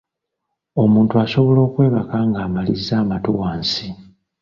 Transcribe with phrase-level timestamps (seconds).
[0.83, 3.87] Omuntu asobola okwebaka ng’amalizza amatu wansi.